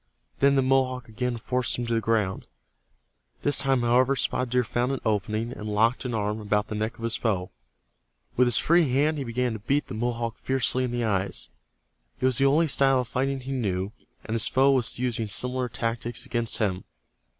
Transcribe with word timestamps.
Then 0.39 0.55
the 0.55 0.63
Mohawk 0.63 1.07
again 1.07 1.37
forced 1.37 1.77
him 1.77 1.85
to 1.85 1.93
the 1.93 2.01
ground. 2.01 2.47
This 3.43 3.59
time, 3.59 3.81
however, 3.81 4.15
Spotted 4.15 4.49
Deer 4.49 4.63
found 4.63 4.91
an 4.91 4.99
opening, 5.05 5.51
and 5.51 5.69
locked 5.69 6.05
an 6.05 6.15
arm 6.15 6.41
about 6.41 6.69
the 6.69 6.73
neck 6.73 6.97
of 6.97 7.03
his 7.03 7.15
foe. 7.15 7.51
With 8.35 8.47
his 8.47 8.57
free 8.57 8.89
hand 8.89 9.19
he 9.19 9.23
began 9.23 9.53
to 9.53 9.59
beat 9.59 9.89
the 9.89 9.93
Mohawk 9.93 10.39
fiercely 10.39 10.83
in 10.85 10.89
the 10.89 11.03
eyes. 11.03 11.49
It 12.19 12.25
was 12.25 12.39
the 12.39 12.47
only 12.47 12.65
style 12.67 12.99
of 13.01 13.09
fighting 13.09 13.41
he 13.41 13.51
knew, 13.51 13.91
and 14.25 14.33
his 14.33 14.47
foe 14.47 14.71
was 14.71 14.97
using 14.97 15.27
similar 15.27 15.69
tactics 15.69 16.25
against 16.25 16.57
him. 16.57 16.83